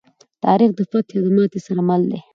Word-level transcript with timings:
تاریخ 0.45 0.69
د 0.75 0.79
فتحې 0.91 1.17
او 1.21 1.27
ماتې 1.35 1.59
سره 1.67 1.81
مل 1.87 2.01
دی. 2.11 2.19